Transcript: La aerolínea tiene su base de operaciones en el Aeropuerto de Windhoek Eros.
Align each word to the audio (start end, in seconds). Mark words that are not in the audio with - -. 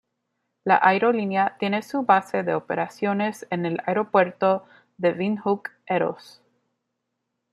La 0.63 0.77
aerolínea 0.81 1.57
tiene 1.59 1.83
su 1.83 2.01
base 2.01 2.41
de 2.41 2.55
operaciones 2.55 3.45
en 3.51 3.67
el 3.67 3.83
Aeropuerto 3.85 4.65
de 4.97 5.11
Windhoek 5.11 5.69
Eros. 5.85 6.41